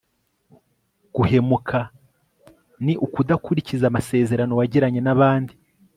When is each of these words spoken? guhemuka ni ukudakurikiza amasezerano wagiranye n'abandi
guhemuka 1.13 1.79
ni 2.85 2.93
ukudakurikiza 3.05 3.85
amasezerano 3.87 4.53
wagiranye 4.59 5.01
n'abandi 5.03 5.53